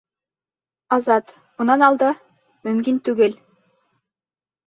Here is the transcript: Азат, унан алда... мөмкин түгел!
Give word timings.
Азат, 0.95 1.33
унан 1.65 1.83
алда... 1.87 2.09
мөмкин 2.69 2.97
түгел! 3.09 3.35